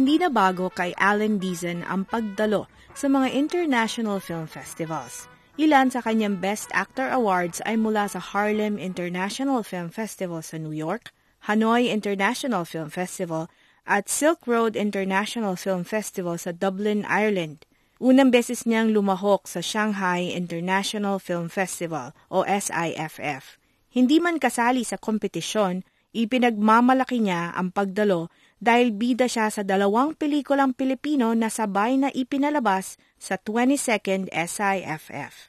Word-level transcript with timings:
Hindi 0.00 0.16
na 0.16 0.32
bago 0.32 0.72
kay 0.72 0.96
Alan 0.96 1.36
Deason 1.36 1.84
ang 1.84 2.08
pagdalo 2.08 2.64
sa 2.96 3.04
mga 3.12 3.36
international 3.36 4.16
film 4.16 4.48
festivals. 4.48 5.28
Ilan 5.60 5.92
sa 5.92 6.00
kanyang 6.00 6.40
Best 6.40 6.72
Actor 6.72 7.12
Awards 7.12 7.60
ay 7.68 7.76
mula 7.76 8.08
sa 8.08 8.16
Harlem 8.16 8.80
International 8.80 9.60
Film 9.60 9.92
Festival 9.92 10.40
sa 10.40 10.56
New 10.56 10.72
York, 10.72 11.12
Hanoi 11.52 11.92
International 11.92 12.64
Film 12.64 12.88
Festival, 12.88 13.52
at 13.84 14.08
Silk 14.08 14.48
Road 14.48 14.72
International 14.72 15.52
Film 15.52 15.84
Festival 15.84 16.40
sa 16.40 16.56
Dublin, 16.56 17.04
Ireland. 17.04 17.68
Unang 18.00 18.32
beses 18.32 18.64
niyang 18.64 18.96
lumahok 18.96 19.44
sa 19.44 19.60
Shanghai 19.60 20.32
International 20.32 21.20
Film 21.20 21.52
Festival 21.52 22.16
o 22.32 22.40
SIFF. 22.48 23.60
Hindi 23.92 24.16
man 24.16 24.40
kasali 24.40 24.80
sa 24.80 24.96
kompetisyon, 24.96 25.84
ipinagmamalaki 26.10 27.22
niya 27.22 27.54
ang 27.54 27.70
pagdalo 27.70 28.28
dahil 28.60 28.92
bida 28.92 29.24
siya 29.24 29.48
sa 29.48 29.64
dalawang 29.64 30.12
pelikulang 30.14 30.76
Pilipino 30.76 31.32
na 31.32 31.48
sabay 31.48 31.96
na 31.96 32.12
ipinalabas 32.12 33.00
sa 33.16 33.40
22nd 33.40 34.28
SIFF. 34.28 35.48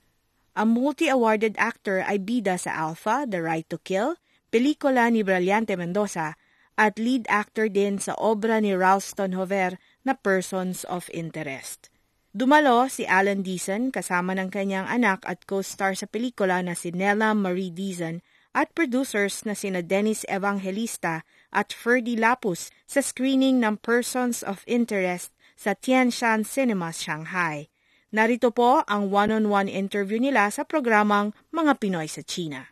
Ang 0.56 0.76
multi-awarded 0.76 1.56
actor 1.60 2.04
ay 2.04 2.20
bida 2.20 2.60
sa 2.60 2.76
Alpha, 2.76 3.24
The 3.24 3.40
Right 3.40 3.68
to 3.72 3.80
Kill, 3.84 4.20
pelikula 4.52 5.08
ni 5.08 5.24
Brillante 5.24 5.76
Mendoza, 5.80 6.36
at 6.76 7.00
lead 7.00 7.28
actor 7.28 7.68
din 7.68 8.00
sa 8.00 8.16
obra 8.20 8.60
ni 8.60 8.76
Ralston 8.76 9.36
Hover 9.36 9.80
na 10.08 10.16
Persons 10.16 10.84
of 10.88 11.08
Interest. 11.12 11.92
Dumalo 12.32 12.88
si 12.88 13.04
Alan 13.04 13.44
Deason 13.44 13.92
kasama 13.92 14.32
ng 14.40 14.48
kanyang 14.48 14.88
anak 14.88 15.28
at 15.28 15.44
co-star 15.44 16.00
sa 16.00 16.08
pelikula 16.08 16.64
na 16.64 16.80
si 16.80 16.96
Nella 16.96 17.36
Marie 17.36 17.76
Deason 17.76 18.24
at 18.52 18.76
producers 18.76 19.44
na 19.48 19.56
sina 19.56 19.80
Dennis 19.80 20.28
Evangelista 20.28 21.24
at 21.52 21.72
Ferdy 21.72 22.16
Lapus 22.16 22.72
sa 22.88 23.00
screening 23.00 23.64
ng 23.64 23.80
Persons 23.80 24.44
of 24.44 24.64
Interest 24.68 25.32
sa 25.56 25.76
Tianshan 25.76 26.44
Cinemas, 26.44 27.00
Shanghai. 27.00 27.72
Narito 28.12 28.52
po 28.52 28.84
ang 28.92 29.08
one-on-one 29.08 29.72
interview 29.72 30.20
nila 30.20 30.52
sa 30.52 30.68
programang 30.68 31.32
Mga 31.56 31.80
Pinoy 31.80 32.12
sa 32.12 32.20
China. 32.28 32.68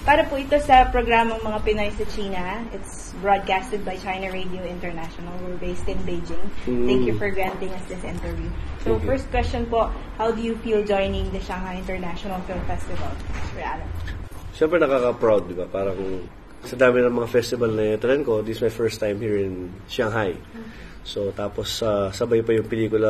Para 0.00 0.24
po 0.24 0.40
ito 0.40 0.56
sa 0.64 0.88
programang 0.88 1.44
Mga 1.44 1.60
Pinoy 1.60 1.90
sa 1.92 2.08
China. 2.08 2.64
It's 2.72 3.12
broadcasted 3.20 3.84
by 3.84 4.00
China 4.00 4.32
Radio 4.32 4.64
International. 4.64 5.36
We're 5.44 5.60
based 5.60 5.84
in 5.84 6.00
Beijing. 6.08 6.48
Mm. 6.64 6.88
Thank 6.88 7.04
you 7.04 7.20
for 7.20 7.28
granting 7.28 7.68
us 7.76 7.84
this 7.92 8.00
interview. 8.00 8.48
So 8.80 8.96
first 9.04 9.28
question 9.28 9.68
po, 9.68 9.92
how 10.16 10.32
do 10.32 10.40
you 10.40 10.56
feel 10.64 10.80
joining 10.80 11.28
the 11.36 11.44
Shanghai 11.44 11.76
International 11.76 12.40
Film 12.48 12.64
Festival? 12.64 13.12
Mr. 13.36 13.60
Alan. 13.60 14.19
Siyempre 14.60 14.76
nakaka-proud, 14.76 15.48
di 15.48 15.56
ba? 15.56 15.64
Parang 15.64 15.96
sa 16.68 16.76
dami 16.76 17.00
ng 17.00 17.16
mga 17.16 17.32
festival 17.32 17.72
na 17.72 17.96
attend 17.96 18.28
ko, 18.28 18.44
this 18.44 18.60
is 18.60 18.68
my 18.68 18.68
first 18.68 19.00
time 19.00 19.16
here 19.16 19.40
in 19.40 19.72
Shanghai. 19.88 20.36
So, 21.00 21.32
tapos 21.32 21.80
uh, 21.80 22.12
sabay 22.12 22.44
pa 22.44 22.52
yung 22.52 22.68
pelikula, 22.68 23.08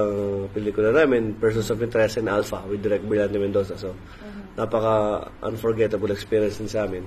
pelikula 0.55 0.95
namin, 0.95 1.35
Persons 1.35 1.67
of 1.75 1.83
Interest 1.83 2.23
and 2.23 2.31
Alpha 2.31 2.63
with 2.71 2.79
Direct 2.87 3.03
Brillante 3.03 3.35
Mendoza. 3.35 3.75
So, 3.75 3.99
uh-huh. 3.99 4.63
napaka-unforgettable 4.63 6.15
experience 6.15 6.63
din 6.63 6.71
sa 6.71 6.87
amin. 6.87 7.03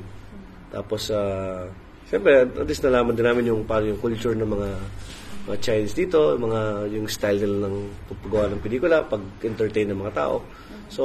Tapos, 0.76 1.08
uh, 1.08 1.72
siyempre, 2.12 2.44
at 2.44 2.68
least 2.68 2.84
nalaman 2.84 3.16
din 3.16 3.24
namin 3.24 3.48
yung, 3.48 3.64
paano 3.64 3.96
yung 3.96 4.02
culture 4.04 4.36
ng 4.36 4.44
mga 4.44 4.70
mga 5.44 5.58
Chinese 5.60 5.96
dito, 5.96 6.36
mga 6.40 6.88
yung 6.92 7.08
style 7.08 7.40
nila 7.40 7.68
ng 7.68 7.76
paggawa 8.12 8.52
ng 8.52 8.60
pelikula, 8.64 9.08
pag-entertain 9.08 9.92
ng 9.92 10.00
mga 10.04 10.16
tao. 10.16 10.44
So, 10.92 11.04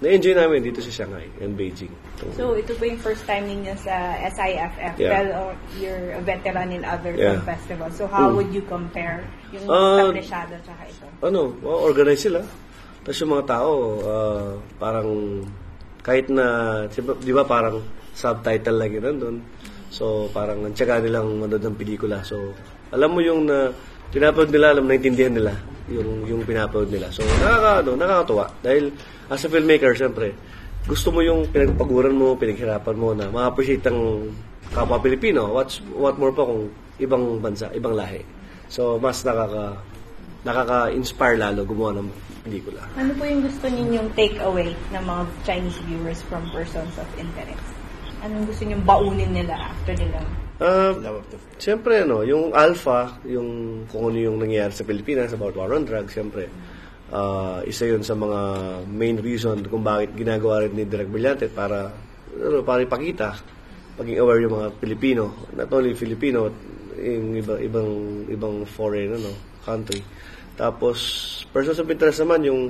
na-enjoy 0.00 0.32
namin 0.32 0.64
dito 0.64 0.80
sa 0.80 0.88
Shanghai 0.88 1.28
and 1.44 1.52
Beijing. 1.60 1.92
So, 2.32 2.56
ito 2.56 2.72
po 2.72 2.88
yung 2.88 3.00
first 3.00 3.24
time 3.28 3.44
ninyo 3.44 3.76
sa 3.76 4.16
SIFF. 4.32 4.96
Yeah. 4.96 5.12
Well, 5.12 5.28
or 5.36 5.50
you're 5.76 6.16
a 6.16 6.22
veteran 6.24 6.72
in 6.72 6.88
other 6.88 7.12
yeah. 7.12 7.36
film 7.36 7.44
festivals. 7.44 7.94
So, 8.00 8.08
how 8.08 8.32
mm. 8.32 8.36
would 8.40 8.50
you 8.52 8.64
compare 8.64 9.28
yung 9.52 9.68
uh, 9.68 10.08
establishado 10.08 10.56
tsaka 10.64 10.82
ito? 10.88 11.04
Ano, 11.20 11.52
well, 11.60 11.84
organize 11.84 12.24
sila. 12.24 12.40
Tapos 13.04 13.16
yung 13.20 13.32
mga 13.36 13.46
tao, 13.48 13.70
uh, 14.00 14.52
parang 14.80 15.08
kahit 16.00 16.32
na, 16.32 16.88
di 17.20 17.32
ba 17.36 17.44
parang 17.44 17.84
subtitle 18.16 18.80
yun 18.88 19.04
nandun. 19.04 19.36
So, 19.92 20.32
parang 20.32 20.64
ang 20.64 20.72
tsaga 20.72 21.04
nilang 21.04 21.44
manood 21.44 21.60
ng 21.60 21.76
pelikula. 21.76 22.24
So, 22.24 22.56
alam 22.88 23.12
mo 23.12 23.20
yung 23.20 23.44
na, 23.44 23.68
pinapanood 24.10 24.50
nila, 24.50 24.66
alam, 24.74 24.84
naintindihan 24.86 25.34
nila 25.34 25.54
yung, 25.90 26.26
yung 26.26 26.42
pinapanood 26.46 26.90
nila. 26.90 27.10
So, 27.10 27.26
nakaka, 27.42 27.82
ano, 27.82 27.90
nakakatuwa. 27.98 28.46
Dahil, 28.62 28.94
as 29.30 29.42
a 29.42 29.48
filmmaker, 29.50 29.92
siyempre, 29.94 30.34
gusto 30.86 31.10
mo 31.14 31.22
yung 31.22 31.46
pinagpaguran 31.50 32.14
mo, 32.14 32.34
pinaghirapan 32.38 32.96
mo 32.96 33.14
na 33.14 33.30
ma-appreciate 33.30 33.86
ang 33.90 34.30
kapwa 34.70 35.02
Pilipino. 35.02 35.50
What's, 35.50 35.82
what 35.94 36.18
more 36.18 36.34
pa 36.34 36.46
kung 36.46 36.70
ibang 37.02 37.42
bansa, 37.42 37.70
ibang 37.74 37.94
lahi. 37.98 38.22
So, 38.70 38.98
mas 39.02 39.22
nakaka, 39.26 39.78
nakaka-inspire 40.46 41.36
lalo 41.36 41.66
gumawa 41.66 42.00
ng 42.00 42.08
pelikula. 42.46 42.80
Ano 42.96 43.12
po 43.18 43.22
yung 43.26 43.42
gusto 43.44 43.66
ninyong 43.68 44.08
take 44.16 44.38
away 44.40 44.72
ng 44.94 45.04
mga 45.04 45.22
Chinese 45.44 45.78
viewers 45.84 46.20
from 46.30 46.46
persons 46.54 46.94
of 46.96 47.08
interest? 47.20 47.66
Anong 48.24 48.48
gusto 48.48 48.62
ninyong 48.64 48.84
baunin 48.86 49.30
nila 49.32 49.74
after 49.74 49.92
nilang 49.96 50.28
Uh, 50.60 50.92
siyempre, 51.56 52.04
ano, 52.04 52.20
yung 52.20 52.52
alpha, 52.52 53.16
yung 53.24 53.82
kung 53.88 54.12
ano 54.12 54.18
yung 54.20 54.36
nangyayari 54.36 54.76
sa 54.76 54.84
Pilipinas 54.84 55.32
about 55.32 55.56
war 55.56 55.72
on 55.72 55.88
drugs, 55.88 56.12
siyempre, 56.12 56.52
uh, 57.10 57.64
isa 57.66 57.88
yun 57.88 58.04
sa 58.04 58.12
mga 58.12 58.40
main 58.86 59.18
reason 59.18 59.64
kung 59.66 59.80
bakit 59.80 60.14
ginagawa 60.14 60.64
rin 60.64 60.74
ni 60.74 60.84
Direk 60.86 61.10
Brillante 61.10 61.48
para 61.50 61.90
ano, 62.30 62.62
para 62.62 62.84
ipakita 62.86 63.34
maging 63.98 64.18
aware 64.22 64.40
yung 64.40 64.54
mga 64.56 64.68
Pilipino 64.80 65.24
not 65.52 65.68
only 65.74 65.92
Filipino 65.92 66.48
yung 66.96 67.36
iba, 67.36 67.58
ibang 67.60 67.90
ibang 68.30 68.56
foreign 68.64 69.18
ano 69.18 69.32
country. 69.64 70.00
Tapos 70.56 70.96
person 71.52 71.76
of 71.76 71.90
interest 71.90 72.22
naman 72.22 72.40
yung 72.46 72.60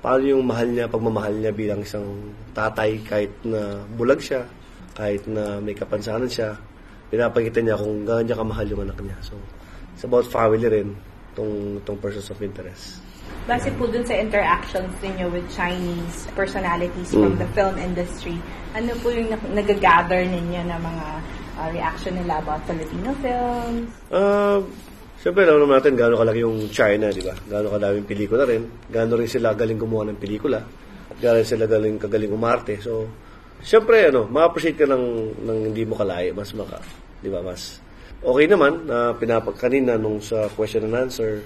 paano 0.00 0.24
yung 0.24 0.42
mahal 0.46 0.70
niya 0.70 0.88
pagmamahal 0.88 1.34
niya 1.36 1.52
bilang 1.52 1.84
isang 1.84 2.32
tatay 2.56 3.02
kahit 3.04 3.32
na 3.44 3.84
bulag 3.94 4.22
siya 4.22 4.48
kahit 4.96 5.22
na 5.28 5.60
may 5.60 5.76
kapansanan 5.76 6.30
siya 6.30 6.56
pinapakita 7.10 7.58
niya 7.60 7.76
kung 7.76 8.06
gaano 8.06 8.22
niya 8.24 8.38
kamahal 8.38 8.66
yung 8.70 8.82
anak 8.86 8.98
niya 9.02 9.18
so 9.20 9.34
it's 9.92 10.06
about 10.06 10.24
family 10.30 10.66
rin 10.70 10.94
tong 11.34 11.82
tong 11.84 11.98
persons 11.98 12.30
of 12.30 12.38
interest 12.40 13.02
Base 13.48 13.72
po 13.78 13.88
dun 13.88 14.04
sa 14.04 14.14
interactions 14.14 14.90
niyo 15.02 15.30
with 15.32 15.46
Chinese 15.50 16.28
personalities 16.38 17.10
mm. 17.10 17.18
from 17.24 17.34
the 17.40 17.48
film 17.56 17.74
industry, 17.78 18.36
ano 18.76 18.92
po 19.00 19.10
yung 19.10 19.32
nag-gather 19.54 20.22
ninyo 20.22 20.60
na 20.66 20.76
mga 20.76 21.06
uh, 21.58 21.68
reaction 21.72 22.14
nila 22.20 22.38
about 22.42 22.62
Filipino 22.68 23.10
films? 23.22 23.90
Uh, 24.12 24.60
Siyempre, 25.20 25.44
alam 25.44 25.60
naman 25.60 25.84
natin 25.84 26.00
gaano 26.00 26.16
kalaki 26.16 26.40
yung 26.40 26.72
China, 26.72 27.12
di 27.12 27.20
ba? 27.20 27.36
Gaano 27.36 27.68
kadaming 27.76 28.08
pelikula 28.08 28.48
rin. 28.48 28.64
Gaano 28.88 29.20
rin 29.20 29.28
sila 29.28 29.52
galing 29.52 29.76
gumawa 29.76 30.08
ng 30.08 30.16
pelikula. 30.16 30.64
At 31.12 31.16
gaano 31.20 31.44
sila 31.44 31.68
galing 31.68 32.00
kagaling 32.00 32.32
umarte. 32.32 32.80
So, 32.80 33.04
siyempre, 33.64 34.08
ano, 34.08 34.26
ma-appreciate 34.28 34.76
ka 34.76 34.86
ng, 34.88 35.04
ng 35.44 35.58
hindi 35.72 35.84
mo 35.84 35.96
kalaya. 35.96 36.32
Mas 36.32 36.52
maka, 36.52 36.80
di 37.20 37.28
ba, 37.28 37.40
mas 37.40 37.80
okay 38.20 38.46
naman 38.48 38.84
na 38.84 39.10
uh, 39.10 39.16
pinapag 39.16 39.56
kanina 39.56 39.96
nung 39.96 40.20
sa 40.20 40.48
question 40.52 40.84
and 40.88 40.96
answer, 40.96 41.40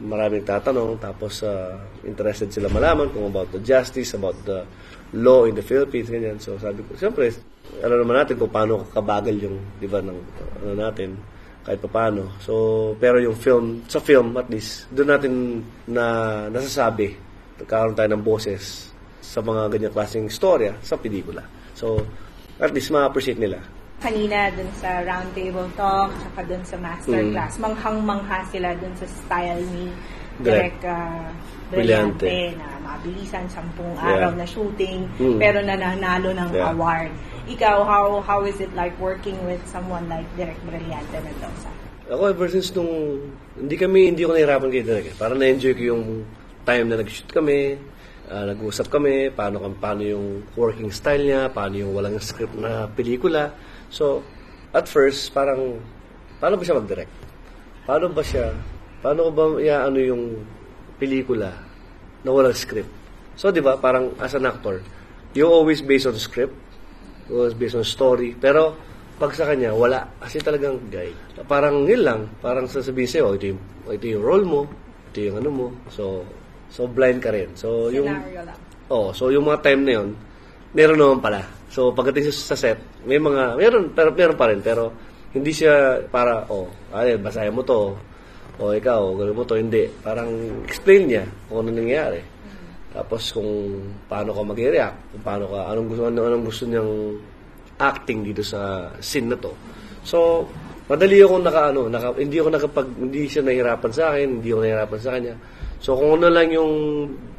maraming 0.00 0.46
tatanong 0.46 0.96
tapos 0.96 1.44
uh, 1.44 1.76
interested 2.08 2.48
sila 2.48 2.72
malaman 2.72 3.12
kung 3.12 3.28
about 3.28 3.52
the 3.52 3.60
justice, 3.60 4.16
about 4.16 4.38
the 4.48 4.64
law 5.12 5.44
in 5.44 5.52
the 5.52 5.64
Philippines, 5.64 6.08
ganyan. 6.08 6.38
So 6.38 6.56
sabi 6.56 6.86
ko, 6.86 6.96
siyempre, 6.96 7.28
alam 7.82 8.02
naman 8.02 8.24
natin 8.24 8.34
kung 8.40 8.50
paano 8.50 8.88
kabagal 8.90 9.36
yung, 9.36 9.58
di 9.76 9.86
ba, 9.90 10.00
ng, 10.00 10.18
ano 10.64 10.72
natin, 10.74 11.18
kahit 11.60 11.80
paano. 11.84 12.40
So, 12.40 12.54
pero 12.96 13.20
yung 13.20 13.36
film, 13.36 13.84
sa 13.84 14.00
film 14.00 14.32
at 14.40 14.48
least, 14.48 14.88
doon 14.90 15.08
natin 15.12 15.32
na 15.84 16.04
nasasabi, 16.48 17.12
nagkaroon 17.60 17.92
tayo 17.92 18.08
ng 18.16 18.24
boses 18.24 18.88
sa 19.20 19.44
mga 19.44 19.68
ganyan 19.68 19.92
klaseng 19.92 20.26
istorya 20.26 20.72
sa 20.80 20.96
pelikula. 20.96 21.44
So, 21.80 22.04
at 22.60 22.76
least 22.76 22.92
ma-appreciate 22.92 23.40
nila 23.40 23.64
kanina 24.00 24.48
dun 24.56 24.68
sa 24.80 25.04
roundtable 25.04 25.68
talk, 25.76 26.08
saka 26.24 26.40
dun 26.48 26.64
sa 26.64 26.80
masterclass, 26.80 27.60
mm. 27.60 27.62
manghang-mangha 27.68 28.38
sila 28.48 28.72
dun 28.80 28.96
sa 28.96 29.04
style 29.04 29.60
ni 29.76 29.92
Direk 30.40 30.80
uh, 30.88 31.28
Brillante 31.68 32.56
na 32.56 32.80
mabilisan, 32.80 33.44
sampung 33.52 33.92
Yeah. 34.00 34.16
araw 34.16 34.32
na 34.40 34.48
shooting, 34.48 35.04
Mm. 35.20 35.36
pero 35.36 35.60
nananalo 35.60 36.32
ng 36.32 36.48
Yeah. 36.48 36.72
award. 36.72 37.12
Ikaw, 37.44 37.76
how 37.84 38.24
how 38.24 38.40
is 38.48 38.56
it 38.56 38.72
like 38.72 38.96
working 38.96 39.36
with 39.44 39.60
someone 39.68 40.08
like 40.08 40.24
Direk 40.32 40.56
Brillante 40.64 41.20
Mendoza? 41.20 41.68
Ako 42.08 42.32
ever 42.32 42.48
since 42.48 42.72
nung, 42.72 43.20
hindi 43.54 43.76
kami, 43.76 44.16
hindi 44.16 44.24
ako 44.24 44.32
nahirapan 44.32 44.68
kay 44.72 44.82
Direk. 44.82 45.06
eh. 45.12 45.14
Parang 45.14 45.36
na-enjoy 45.36 45.76
ko 45.76 45.82
yung 45.92 46.04
time 46.64 46.88
na 46.88 46.96
nag-shoot 47.04 47.28
kami, 47.28 47.76
ah, 48.30 48.46
nag-usap 48.46 48.86
kami, 48.86 49.34
paano, 49.34 49.58
paano 49.74 50.02
yung 50.06 50.46
working 50.54 50.94
style 50.94 51.26
niya, 51.26 51.50
paano 51.50 51.74
yung 51.82 51.92
walang 51.92 52.16
script 52.22 52.54
na 52.54 52.86
pelikula. 52.86 53.50
So, 53.90 54.22
at 54.70 54.86
first, 54.86 55.34
parang, 55.34 55.82
paano 56.38 56.54
ba 56.54 56.62
siya 56.62 56.78
mag-direct? 56.78 57.12
Paano 57.84 58.06
ba 58.14 58.22
siya, 58.22 58.54
paano 59.02 59.34
ba 59.34 59.58
ano 59.58 59.98
yung 59.98 60.46
pelikula 61.02 61.50
na 62.22 62.30
walang 62.30 62.54
script? 62.54 62.88
So, 63.34 63.50
di 63.50 63.58
ba, 63.58 63.74
parang 63.74 64.14
as 64.22 64.38
an 64.38 64.46
actor, 64.46 64.78
you 65.34 65.50
always 65.50 65.82
based 65.82 66.06
on 66.06 66.14
script, 66.14 66.54
always 67.26 67.58
based 67.58 67.74
on 67.74 67.82
story, 67.82 68.38
pero 68.38 68.78
pag 69.20 69.36
sa 69.36 69.44
kanya, 69.44 69.76
wala. 69.76 70.08
Kasi 70.16 70.40
talagang 70.40 70.80
guy. 70.88 71.12
Parang 71.44 71.84
yun 71.84 72.00
lang, 72.00 72.20
parang 72.40 72.64
sasabihin 72.64 73.10
sa'yo, 73.10 73.24
oh, 73.28 73.36
ito 73.36 73.52
yung, 73.52 73.60
ito 73.92 74.06
yung 74.06 74.24
role 74.24 74.46
mo, 74.48 74.60
ito 75.12 75.18
yung 75.28 75.36
ano 75.44 75.50
mo. 75.52 75.66
So, 75.92 76.24
so 76.70 76.86
blind 76.86 77.18
ka 77.20 77.34
rin. 77.34 77.52
So, 77.58 77.90
yung, 77.92 78.08
Scenario 78.08 78.42
lang. 78.46 78.58
Oh, 78.90 79.14
so 79.14 79.30
yung 79.30 79.46
mga 79.46 79.62
time 79.62 79.82
na 79.86 79.92
yun, 80.02 80.08
meron 80.74 80.98
naman 80.98 81.22
pala. 81.22 81.42
So 81.70 81.94
pagdating 81.94 82.34
sa, 82.34 82.58
set, 82.58 82.78
may 83.06 83.22
mga, 83.22 83.54
meron, 83.54 83.94
pero 83.94 84.10
meron 84.10 84.38
pa 84.38 84.50
rin, 84.50 84.58
pero 84.58 84.90
hindi 85.30 85.54
siya 85.54 86.02
para, 86.10 86.42
oh, 86.50 86.66
ay, 86.90 87.14
basahin 87.14 87.54
mo 87.54 87.62
to, 87.62 87.94
o 88.60 88.74
ikaw, 88.74 89.14
gawin 89.14 89.36
mo 89.38 89.46
to, 89.46 89.54
hindi. 89.54 89.86
Parang 90.02 90.28
explain 90.66 91.06
niya 91.06 91.24
kung 91.46 91.62
ano 91.64 91.70
nangyayari. 91.70 92.20
Tapos 92.90 93.30
kung 93.30 93.78
paano 94.10 94.34
ka 94.34 94.42
mag-react, 94.42 95.14
kung 95.14 95.22
paano 95.22 95.44
ka, 95.46 95.58
anong 95.70 95.86
gusto, 95.86 96.02
anong, 96.10 96.26
anong 96.26 96.44
gusto 96.50 96.64
niyang 96.66 96.92
acting 97.78 98.20
dito 98.26 98.42
sa 98.42 98.90
scene 98.98 99.30
na 99.30 99.38
to. 99.38 99.54
So, 100.02 100.44
madali 100.90 101.22
ako 101.22 101.38
naka, 101.40 101.70
ano, 101.70 101.86
naka, 101.86 102.18
hindi 102.18 102.42
ako 102.42 102.48
nakapag, 102.50 102.88
hindi 102.98 103.30
siya 103.30 103.46
nahirapan 103.46 103.92
sa 103.94 104.02
akin, 104.10 104.28
hindi 104.42 104.48
ako 104.50 104.60
nahirapan 104.66 104.98
sa 104.98 105.10
kanya. 105.14 105.34
So, 105.80 105.96
kung 105.96 106.20
ano 106.20 106.28
lang 106.28 106.52
yung 106.52 106.72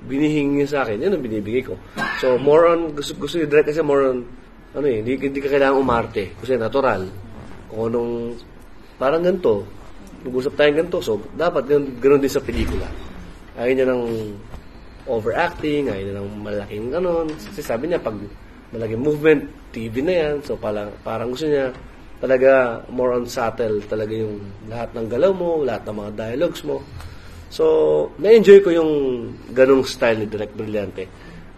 binihingi 0.09 0.65
niya 0.65 0.67
sa 0.69 0.79
akin, 0.81 0.97
yun 0.97 1.13
ang 1.13 1.21
binibigay 1.21 1.61
ko. 1.61 1.77
So, 2.17 2.41
more 2.41 2.73
on, 2.73 2.97
gusto, 2.97 3.13
gusto 3.13 3.37
ni 3.37 3.45
Direk 3.45 3.69
kasi 3.69 3.85
more 3.85 4.09
on, 4.09 4.25
ano 4.73 4.85
eh, 4.89 5.05
hindi, 5.05 5.13
hindi 5.21 5.37
ka 5.37 5.49
kailangan 5.53 5.77
umarte. 5.77 6.33
Kasi 6.41 6.57
natural. 6.57 7.05
Kung 7.69 7.93
anong, 7.93 8.11
parang 8.97 9.21
ganito, 9.21 9.61
nag-usap 10.25 10.57
tayong 10.57 10.77
ganito, 10.81 10.97
so, 11.05 11.21
dapat 11.37 11.69
ganun, 11.69 12.01
ganun 12.01 12.21
din 12.21 12.33
sa 12.33 12.41
pelikula. 12.41 12.89
Ayaw 13.61 13.73
niya 13.77 13.87
ng 13.93 14.03
overacting, 15.05 15.93
ayaw 15.93 16.01
niya 16.01 16.15
ng 16.17 16.29
malaking 16.41 16.87
ganon. 16.89 17.27
Kasi 17.29 17.61
sabi 17.61 17.93
niya, 17.93 18.01
pag 18.01 18.17
malaking 18.73 19.05
movement, 19.05 19.41
TV 19.69 20.01
na 20.01 20.13
yan. 20.17 20.35
So, 20.41 20.57
parang, 20.57 20.89
parang 21.05 21.29
gusto 21.29 21.45
niya 21.45 21.69
talaga 22.21 22.81
more 22.93 23.17
on 23.17 23.25
subtle 23.25 23.81
talaga 23.89 24.13
yung 24.13 24.37
lahat 24.69 24.93
ng 24.93 25.09
galaw 25.09 25.33
mo, 25.33 25.65
lahat 25.65 25.89
ng 25.89 25.95
mga 25.97 26.11
dialogues 26.13 26.61
mo. 26.61 26.77
So, 27.51 27.65
na-enjoy 28.15 28.63
ko 28.63 28.69
yung 28.71 28.91
ganong 29.51 29.83
style 29.83 30.23
ni 30.23 30.27
Direk 30.31 30.55
Brillante. 30.55 31.03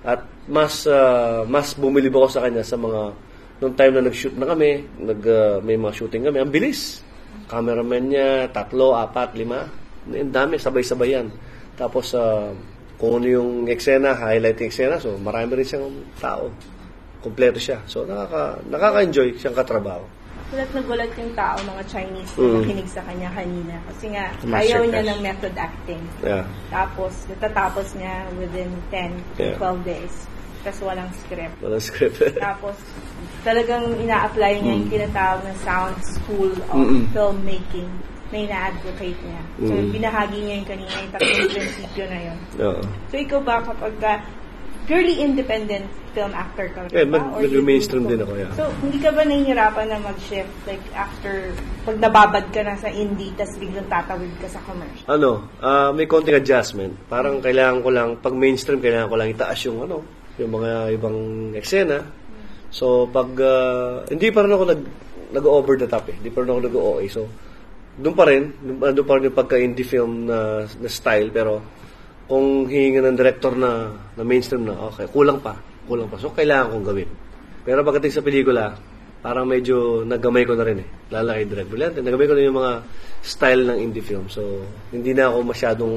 At 0.01 0.25
mas 0.50 0.90
ah, 0.90 1.45
mas 1.45 1.78
bumilib 1.78 2.18
ako 2.18 2.28
sa 2.28 2.42
kanya 2.50 2.66
sa 2.66 2.75
mga 2.75 3.13
nung 3.62 3.78
time 3.78 3.94
na 3.95 4.10
nag-shoot 4.10 4.36
na 4.36 4.50
kami, 4.50 4.84
nag 5.00 5.22
ah, 5.30 5.62
may 5.62 5.78
mga 5.78 5.94
shooting 5.94 6.25
kami, 6.25 6.42
ang 6.42 6.50
bilis. 6.50 7.06
Cameraman 7.45 8.10
niya, 8.10 8.50
tatlo, 8.50 8.98
apat, 8.98 9.38
lima. 9.38 9.69
Ang 10.10 10.34
dami, 10.34 10.57
sabay-sabay 10.57 11.13
yan. 11.13 11.30
Tapos, 11.78 12.18
ah, 12.18 12.50
kung 12.98 13.22
ano 13.22 13.28
yung 13.30 13.51
eksena, 13.69 14.18
highlighting 14.18 14.74
eksena, 14.74 14.98
so 14.98 15.13
marami 15.22 15.62
rin 15.62 15.68
siyang 15.68 15.94
tao. 16.18 16.50
Kompleto 17.22 17.62
siya. 17.62 17.86
So, 17.86 18.01
nakaka, 18.04 18.66
nakaka-enjoy 18.66 19.38
siyang 19.38 19.56
katrabaho. 19.56 20.04
Gulat 20.54 20.70
na 20.70 20.82
gulat 20.86 21.12
yung 21.18 21.34
tao, 21.34 21.58
mga 21.66 21.84
Chinese, 21.90 22.30
Mm. 22.38 22.46
na 22.46 22.58
nakinig 22.62 22.90
sa 22.94 23.02
kanya 23.02 23.30
kanina. 23.34 23.76
Kasi 23.90 24.06
nga, 24.14 24.26
Master 24.46 24.54
ayaw 24.62 24.82
niya 24.86 25.02
ng 25.10 25.20
method 25.26 25.54
acting. 25.58 26.02
Yeah. 26.22 26.46
Tapos, 26.70 27.14
natatapos 27.26 27.98
niya 27.98 28.14
within 28.38 28.70
10 28.94 29.18
to 29.34 29.42
Yeah. 29.42 29.58
12 29.58 29.82
days. 29.82 30.14
Tapos 30.62 30.80
walang 30.86 31.10
script. 31.18 31.58
Walang 31.58 31.82
script. 31.82 32.22
Tapos, 32.38 32.78
talagang 33.42 33.98
ina-apply 33.98 34.62
niya 34.62 34.74
yung 34.78 34.90
tinatawag 34.94 35.42
na 35.42 35.54
sound 35.66 35.98
school 36.06 36.54
of 36.70 36.78
Mm. 36.78 37.02
Mm-mm. 37.02 37.06
filmmaking 37.10 37.90
na 38.30 38.38
ina-advocate 38.46 39.20
niya. 39.26 39.42
So, 39.58 39.74
Mm. 39.74 39.90
binahagi 39.90 40.38
niya 40.38 40.54
yung 40.62 40.70
kanina 40.70 40.94
yung 41.02 41.12
tatlong 41.12 41.50
prinsipyo 41.58 42.04
na 42.06 42.20
yun. 42.22 42.38
Oo. 42.62 42.82
So, 43.10 43.16
ikaw 43.18 43.40
ba 43.42 43.58
kapag 43.60 43.94
ka 43.98 44.14
purely 44.84 45.16
independent 45.18 45.86
film 46.12 46.32
actor 46.32 46.70
ka 46.70 46.86
Eh, 46.92 47.04
ba? 47.04 47.18
mag- 47.18 47.42
nag-mainstream 47.42 48.06
din 48.06 48.20
ako, 48.20 48.34
yeah. 48.36 48.52
So, 48.54 48.70
hindi 48.80 48.98
ka 48.98 49.10
ba 49.10 49.24
nahihirapan 49.24 49.86
na 49.88 49.98
mag-shift 50.00 50.54
like 50.64 50.84
after, 50.94 51.50
pag 51.82 51.98
nababad 51.98 52.46
ka 52.50 52.62
na 52.62 52.76
sa 52.76 52.88
indie, 52.88 53.34
tas 53.34 53.50
biglang 53.56 53.88
tatawid 53.88 54.30
ka 54.38 54.48
sa 54.48 54.62
commercial? 54.62 55.06
ano, 55.08 55.32
ah, 55.60 55.90
may 55.90 56.06
konting 56.06 56.36
adjustment. 56.36 56.94
Parang 57.08 57.40
kailangan 57.40 57.80
ko 57.80 57.90
lang, 57.90 58.10
pag 58.18 58.34
mainstream, 58.34 58.78
kailangan 58.78 59.08
ko 59.08 59.16
lang 59.16 59.30
itaas 59.30 59.60
yung 59.64 59.82
ano, 59.82 60.06
yung 60.36 60.52
mga 60.52 60.72
ibang 60.94 61.18
eksena. 61.54 62.06
So, 62.70 63.06
pag, 63.08 63.34
ah, 63.40 64.06
hindi 64.06 64.30
pa 64.30 64.42
rin 64.42 64.52
ako 64.52 64.64
nag, 64.68 64.82
nag-over 65.34 65.76
the 65.76 65.88
top 65.88 66.06
eh. 66.08 66.16
Hindi 66.16 66.30
pa 66.30 66.42
rin 66.42 66.50
ako 66.50 66.60
nag-OA. 66.62 67.04
So, 67.08 67.26
doon 67.96 68.14
pa 68.14 68.26
rin, 68.26 68.54
doon 68.62 69.06
pa 69.06 69.18
rin 69.18 69.30
yung 69.30 69.38
pagka-indie 69.38 69.82
film 69.84 70.26
na, 70.26 70.62
na 70.66 70.90
style, 70.90 71.30
pero 71.30 71.62
kung 72.28 72.72
hihinga 72.72 73.04
ng 73.04 73.18
director 73.20 73.54
na, 73.56 73.92
na 74.16 74.24
mainstream 74.24 74.64
na, 74.64 74.75
okay, 74.92 75.08
kulang 75.12 75.44
pa, 75.44 75.60
kulang 75.88 76.08
pa. 76.08 76.16
So, 76.16 76.31
kailangan 76.31 76.72
kong 76.72 76.86
gawin. 76.88 77.10
Pero 77.64 77.84
pagdating 77.84 78.14
sa 78.16 78.24
pelikula, 78.24 78.75
parang 79.24 79.48
medyo 79.48 80.04
nagamay 80.04 80.44
ko 80.44 80.56
na 80.56 80.68
rin 80.68 80.84
eh. 80.84 80.88
Lalo 81.12 81.31
kay 81.36 81.48
Direk 81.48 81.68
Brillante, 81.72 82.00
nagamay 82.04 82.28
ko 82.28 82.36
na 82.36 82.44
yung 82.44 82.60
mga 82.60 82.74
style 83.24 83.64
ng 83.72 83.78
indie 83.80 84.04
film. 84.04 84.28
So, 84.28 84.68
hindi 84.92 85.16
na 85.16 85.31
ako 85.31 85.38
masyadong 85.48 85.96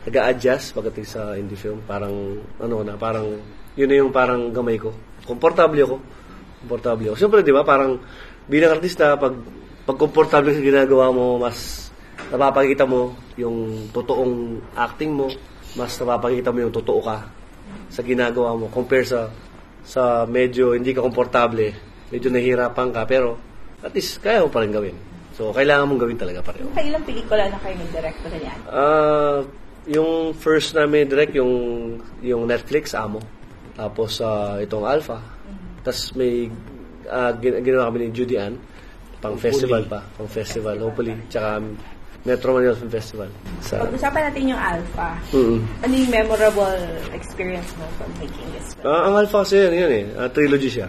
nag 0.00 0.16
adjust 0.16 0.72
pagdating 0.74 1.06
sa 1.06 1.34
indie 1.34 1.58
film. 1.58 1.82
Parang, 1.86 2.14
ano 2.62 2.76
na, 2.86 2.94
parang, 2.94 3.26
yun 3.74 3.88
na 3.90 3.96
yung 3.98 4.14
parang 4.14 4.54
gamay 4.54 4.78
ko. 4.78 4.94
Komportable 5.26 5.82
ako. 5.82 5.96
Komportable 6.66 7.10
ako. 7.10 7.16
Siyempre, 7.18 7.42
di 7.42 7.54
ba, 7.54 7.66
parang 7.66 7.98
bilang 8.46 8.78
artista, 8.78 9.18
pag, 9.18 9.34
pag 9.86 9.98
komportable 9.98 10.54
sa 10.54 10.62
ginagawa 10.62 11.10
mo, 11.10 11.42
mas 11.42 11.90
napapakita 12.30 12.86
mo 12.86 13.18
yung 13.34 13.90
totoong 13.90 14.62
acting 14.78 15.10
mo, 15.10 15.26
mas 15.78 15.94
napapakita 15.98 16.50
mo 16.50 16.66
yung 16.66 16.74
totoo 16.74 17.00
ka 17.02 17.18
sa 17.90 18.00
ginagawa 18.06 18.54
mo 18.54 18.70
compare 18.70 19.06
sa 19.06 19.26
sa 19.82 20.24
medyo 20.28 20.76
hindi 20.76 20.94
ka 20.94 21.02
komportable, 21.02 21.74
medyo 22.14 22.30
nahihirapan 22.30 22.94
ka 22.94 23.02
pero 23.04 23.34
at 23.82 23.90
least 23.96 24.22
kaya 24.22 24.44
mo 24.44 24.48
pa 24.52 24.62
rin 24.62 24.70
gawin. 24.70 24.96
So 25.34 25.50
kailangan 25.50 25.88
mong 25.90 26.00
gawin 26.04 26.18
talaga 26.20 26.40
pareho. 26.44 26.68
Kailang 26.76 27.02
pelikula 27.02 27.48
na 27.48 27.58
kayo 27.58 27.74
nag-direct 27.80 28.18
na 28.22 28.38
yan? 28.38 28.58
Ah, 28.68 29.38
yung 29.88 30.36
first 30.36 30.76
namin 30.76 31.08
direct 31.08 31.34
yung 31.34 31.52
yung 32.20 32.44
Netflix 32.44 32.92
Amo. 32.92 33.18
Tapos 33.74 34.20
ah, 34.20 34.60
itong 34.60 34.84
Alpha. 34.84 35.18
Tapos 35.80 36.12
may 36.14 36.52
gin- 37.40 37.60
ginawa 37.64 37.88
kami 37.88 38.06
ni 38.06 38.08
Judy 38.12 38.36
Ann 38.36 38.54
pang 39.20 39.36
festival 39.36 39.84
pa, 39.84 40.00
pang 40.16 40.28
festival 40.28 40.76
hopefully. 40.80 41.16
Tsaka 41.32 41.60
Metro 42.20 42.52
Manila 42.52 42.76
Film 42.76 42.92
Festival. 42.92 43.28
Sa 43.64 43.80
Pag-usapan 43.80 44.28
natin 44.28 44.52
yung 44.52 44.60
Alpha. 44.60 45.16
Mm. 45.32 45.58
Ano 45.80 45.92
yung 45.96 46.12
memorable 46.12 46.76
experience 47.16 47.72
mo 47.80 47.88
from 47.96 48.12
making 48.20 48.44
this 48.52 48.76
film? 48.76 48.84
Ah, 48.84 49.08
ang 49.08 49.14
Alpha 49.16 49.40
kasi 49.40 49.56
yan, 49.56 49.72
yun 49.72 49.92
eh. 49.92 50.04
Ah, 50.20 50.28
trilogy 50.28 50.68
siya. 50.68 50.88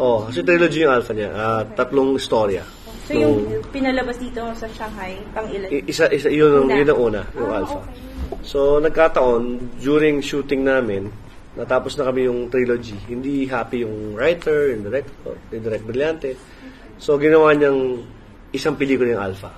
Oh, 0.00 0.24
kasi 0.24 0.40
trilogy 0.40 0.88
yung 0.88 0.92
Alpha 0.96 1.12
niya. 1.12 1.28
Ah, 1.30 1.60
tatlong 1.76 2.16
istorya. 2.16 2.64
So 3.04 3.12
yung 3.12 3.36
pinalabas 3.68 4.16
dito 4.16 4.40
sa 4.56 4.64
Shanghai, 4.72 5.20
pang 5.36 5.44
ilan? 5.44 5.68
Isa, 5.84 6.08
isa, 6.08 6.32
yun, 6.32 6.64
Una. 6.64 6.72
yun 6.80 6.88
ang 6.88 7.00
una, 7.02 7.22
yung 7.36 7.50
Ah, 7.52 7.58
Alpha. 7.60 7.78
okay. 7.82 8.10
So, 8.42 8.80
nagkataon, 8.80 9.42
during 9.78 10.18
shooting 10.18 10.64
namin, 10.64 11.12
natapos 11.54 11.94
na 11.94 12.08
kami 12.08 12.26
yung 12.26 12.48
trilogy. 12.48 12.96
Hindi 13.06 13.44
happy 13.44 13.84
yung 13.84 14.16
writer, 14.16 14.72
yung 14.72 14.82
director, 14.82 15.36
yung 15.52 15.62
direct 15.62 15.84
brillante. 15.84 16.30
So, 16.96 17.20
ginawa 17.20 17.52
niyang 17.52 18.02
isang 18.50 18.74
pelikula 18.74 19.14
yung 19.14 19.24
Alpha. 19.30 19.52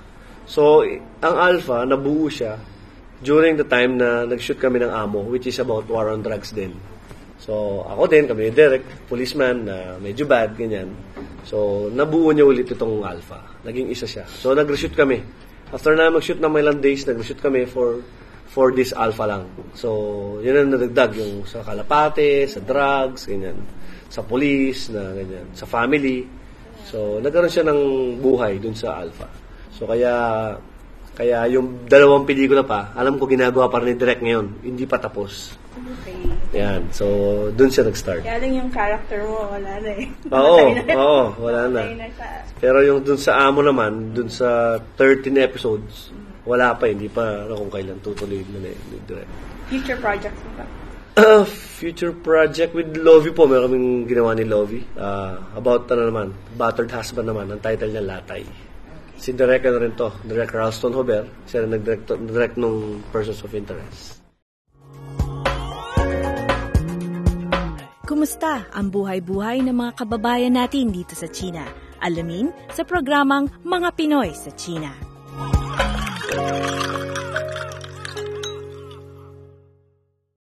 So, 0.45 0.85
ang 1.21 1.35
Alpha, 1.35 1.83
nabuo 1.85 2.29
siya 2.29 2.57
during 3.21 3.57
the 3.57 3.65
time 3.65 3.97
na 3.97 4.29
nag-shoot 4.29 4.61
kami 4.61 4.81
ng 4.81 4.91
Amo, 4.93 5.25
which 5.25 5.49
is 5.49 5.57
about 5.57 5.89
war 5.89 6.13
on 6.13 6.21
drugs 6.21 6.53
din. 6.53 6.77
So, 7.41 7.83
ako 7.85 8.07
din, 8.07 8.25
kami 8.29 8.49
ni 8.49 8.51
Derek, 8.53 9.09
policeman 9.09 9.67
na 9.67 9.97
medyo 9.97 10.23
bad, 10.29 10.53
ganyan. 10.53 10.93
So, 11.45 11.89
nabuo 11.89 12.33
niya 12.33 12.45
ulit 12.45 12.69
itong 12.69 13.05
Alpha. 13.05 13.41
Naging 13.65 13.89
isa 13.89 14.05
siya. 14.05 14.25
So, 14.25 14.53
nag-reshoot 14.53 14.93
kami. 14.93 15.21
After 15.73 15.97
na 15.97 16.13
mag-shoot 16.13 16.37
ng 16.37 16.53
ilang 16.57 16.79
days, 16.81 17.05
nag-reshoot 17.05 17.41
kami 17.41 17.65
for 17.65 18.05
for 18.55 18.71
this 18.71 18.95
Alpha 18.95 19.27
lang. 19.27 19.51
So, 19.75 20.39
yun 20.39 20.55
ang 20.55 20.69
nadagdag 20.71 21.11
yung 21.19 21.43
sa 21.43 21.59
kalapate, 21.59 22.47
sa 22.47 22.63
drugs, 22.63 23.27
ganyan. 23.27 23.59
Sa 24.07 24.23
police, 24.23 24.87
na 24.93 25.11
ganyan. 25.11 25.51
Sa 25.51 25.67
family. 25.67 26.23
So, 26.87 27.19
nagkaroon 27.19 27.51
siya 27.51 27.67
ng 27.67 27.81
buhay 28.23 28.61
dun 28.63 28.77
sa 28.77 29.03
Alpha. 29.03 29.44
So, 29.75 29.85
kaya 29.85 30.13
kaya 31.15 31.47
yung 31.47 31.87
dalawang 31.87 32.27
pelikula 32.27 32.67
pa, 32.67 32.91
alam 32.91 33.15
ko 33.15 33.23
ginagawa 33.23 33.71
pa 33.71 33.79
rin 33.79 33.95
ni 33.95 33.99
Direk 33.99 34.19
ngayon. 34.19 34.67
Hindi 34.67 34.83
pa 34.83 34.99
tapos. 34.99 35.55
Okay. 35.75 36.19
Yan. 36.59 36.91
So, 36.91 37.05
dun 37.55 37.71
siya 37.71 37.87
nag-start. 37.87 38.23
Kaya 38.23 38.39
lang 38.43 38.51
yung 38.51 38.71
character 38.71 39.23
mo, 39.23 39.47
wala 39.47 39.79
na 39.79 39.91
eh. 39.95 40.07
Oo, 40.35 40.59
oo, 40.75 41.23
wala 41.39 41.61
na. 41.71 41.81
Na. 41.87 42.07
Pero 42.59 42.83
yung 42.83 43.03
dun 43.03 43.19
sa 43.19 43.47
amo 43.47 43.63
naman, 43.63 44.11
dun 44.11 44.27
sa 44.27 44.79
13 44.99 45.35
episodes, 45.39 46.11
wala 46.43 46.75
pa, 46.75 46.91
hindi 46.91 47.07
pa 47.07 47.47
ano 47.47 47.63
kung 47.63 47.71
kailan 47.71 47.99
tutuloy 48.03 48.43
na 48.51 48.67
ni 48.67 48.97
direct. 49.07 49.31
Future 49.71 49.99
projects 49.99 50.39
mo 50.43 50.51
ba? 50.59 50.65
Uh, 51.15 51.47
future 51.47 52.11
project 52.11 52.75
with 52.75 52.91
Lovie 52.99 53.31
po, 53.31 53.47
meron 53.47 53.71
kaming 53.71 54.03
ginawa 54.03 54.35
ni 54.35 54.43
Lovie. 54.43 54.83
Uh, 54.99 55.39
about 55.55 55.87
ano 55.95 56.11
naman, 56.11 56.27
Battered 56.59 56.91
Husband 56.91 57.31
naman, 57.31 57.47
ang 57.47 57.63
title 57.63 57.87
niya 57.87 58.03
Latay. 58.03 58.43
Si 59.15 59.31
Direk 59.31 59.65
ano 59.65 59.77
rin 59.81 59.95
to, 59.95 60.11
Direk 60.27 60.51
Ralston 60.53 60.93
Hober, 60.93 61.25
siya 61.47 61.65
na 61.65 61.79
nag-direct, 61.79 62.13
direct 62.29 62.55
nung 62.59 63.01
Persons 63.09 63.41
of 63.41 63.51
Interest. 63.55 64.21
Kumusta 68.05 68.69
ang 68.69 68.93
buhay-buhay 68.93 69.65
ng 69.65 69.73
mga 69.73 70.05
kababayan 70.05 70.53
natin 70.53 70.93
dito 70.93 71.17
sa 71.17 71.25
China? 71.25 71.65
Alamin 72.05 72.53
sa 72.69 72.85
programang 72.85 73.49
Mga 73.65 73.89
Pinoy 73.97 74.29
sa 74.37 74.53
China. 74.53 74.93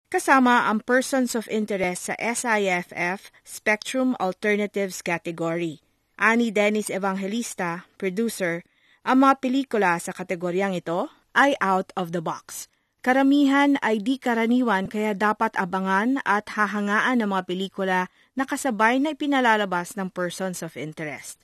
Kasama 0.07 0.69
ang 0.69 0.85
Persons 0.85 1.33
of 1.33 1.49
Interest 1.49 2.09
sa 2.09 2.15
SIFF 2.21 3.33
Spectrum 3.41 4.13
Alternatives 4.21 5.01
category. 5.01 5.86
Ani 6.17 6.49
Dennis 6.49 6.89
Evangelista, 6.89 7.85
producer, 8.01 8.65
ang 9.05 9.21
mga 9.21 9.37
pelikula 9.37 10.01
sa 10.01 10.09
kategoryang 10.09 10.73
ito 10.73 11.13
ay 11.37 11.53
out 11.61 11.93
of 11.93 12.09
the 12.09 12.25
box. 12.25 12.65
Karamihan 13.05 13.77
ay 13.85 14.01
di 14.01 14.17
karaniwan 14.17 14.89
kaya 14.89 15.13
dapat 15.13 15.53
abangan 15.53 16.17
at 16.25 16.49
hahangaan 16.57 17.21
ng 17.21 17.29
mga 17.29 17.43
pelikula 17.45 17.99
na 18.33 18.49
kasabay 18.49 18.97
na 18.97 19.13
ipinalalabas 19.13 19.93
ng 19.93 20.09
persons 20.09 20.65
of 20.65 20.73
interest. 20.73 21.37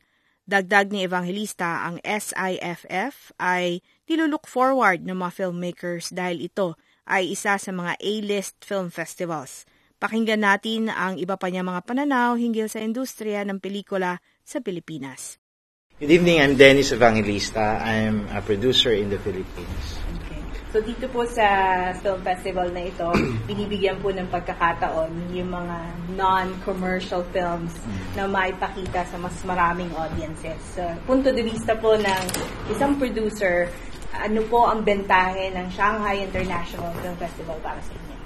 Dagdag 0.50 0.90
ni 0.90 1.06
Evangelista, 1.06 1.86
ang 1.86 2.02
SIFF 2.02 3.30
ay 3.38 3.86
nilulook 4.10 4.50
forward 4.50 5.06
ng 5.06 5.16
mga 5.16 5.32
filmmakers 5.38 6.10
dahil 6.10 6.50
ito 6.50 6.82
ay 7.06 7.30
isa 7.38 7.62
sa 7.62 7.70
mga 7.70 7.94
A-list 8.02 8.58
film 8.66 8.90
festivals. 8.90 9.70
Pakinggan 10.02 10.44
natin 10.44 10.92
ang 10.92 11.16
iba 11.16 11.38
pa 11.40 11.48
niya 11.48 11.64
mga 11.64 11.86
pananaw 11.88 12.36
hinggil 12.36 12.68
sa 12.68 12.82
industriya 12.82 13.46
ng 13.48 13.62
pelikula 13.62 14.20
sa 14.44 14.60
Pilipinas. 14.60 15.40
Good 16.04 16.12
evening, 16.12 16.44
I'm 16.44 16.60
Dennis 16.60 16.92
Evangelista. 16.92 17.80
I'm 17.80 18.28
a 18.28 18.44
producer 18.44 18.92
in 18.92 19.08
the 19.08 19.18
Philippines. 19.24 19.86
Okay. 20.20 20.44
So 20.74 20.82
dito 20.82 21.06
po 21.06 21.22
sa 21.30 21.46
film 22.02 22.20
festival 22.26 22.74
na 22.74 22.90
ito, 22.90 23.08
binibigyan 23.50 24.02
po 24.02 24.10
ng 24.10 24.26
pagkakataon 24.28 25.32
yung 25.32 25.54
mga 25.54 25.78
non-commercial 26.18 27.22
films 27.30 27.72
na 28.18 28.26
maipakita 28.26 29.06
sa 29.06 29.22
mas 29.22 29.38
maraming 29.46 29.94
audiences. 29.94 30.58
So, 30.74 30.82
punto 31.06 31.30
de 31.30 31.46
vista 31.46 31.78
po 31.78 31.94
ng 31.94 32.24
isang 32.74 32.98
producer, 32.98 33.70
ano 34.18 34.42
po 34.50 34.66
ang 34.66 34.82
bentahe 34.82 35.54
ng 35.54 35.70
Shanghai 35.72 36.26
International 36.26 36.90
Film 37.06 37.16
Festival 37.22 37.58
para 37.62 37.78
sa 37.78 37.94
inyo? 37.94 38.23